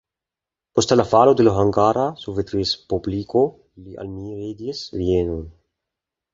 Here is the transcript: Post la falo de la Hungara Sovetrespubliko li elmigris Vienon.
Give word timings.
Post 0.77 0.93
la 0.95 1.03
falo 1.11 1.35
de 1.41 1.45
la 1.47 1.53
Hungara 1.57 2.07
Sovetrespubliko 2.23 3.45
li 3.85 3.97
elmigris 4.07 4.85
Vienon. 4.99 5.49